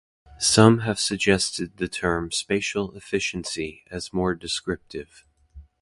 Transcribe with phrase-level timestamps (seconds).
[0.39, 5.23] Some have suggested the term "spatial efficiency" as more descriptive.